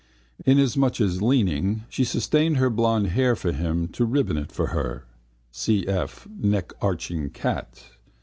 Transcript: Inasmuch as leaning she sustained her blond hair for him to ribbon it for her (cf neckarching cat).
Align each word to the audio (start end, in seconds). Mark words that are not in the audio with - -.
Inasmuch 0.47 0.99
as 0.99 1.21
leaning 1.21 1.83
she 1.87 2.03
sustained 2.03 2.57
her 2.57 2.71
blond 2.71 3.09
hair 3.09 3.35
for 3.35 3.51
him 3.51 3.87
to 3.89 4.03
ribbon 4.03 4.35
it 4.35 4.51
for 4.51 4.69
her 4.73 5.05
(cf 5.53 6.25
neckarching 6.39 7.31
cat). 7.31 7.83